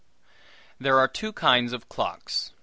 [0.79, 2.53] There are two kinds of clocks.